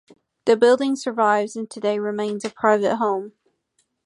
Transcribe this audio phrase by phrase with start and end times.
[0.45, 3.33] The building survives and today remains a private home.